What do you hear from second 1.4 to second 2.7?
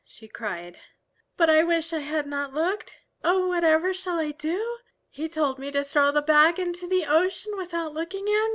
I wish I had not